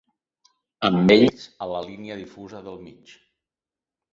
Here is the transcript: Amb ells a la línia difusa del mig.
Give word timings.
Amb 0.87 1.13
ells 1.15 1.43
a 1.65 1.67
la 1.73 1.83
línia 1.91 2.17
difusa 2.23 2.63
del 2.71 2.83
mig. 2.89 3.17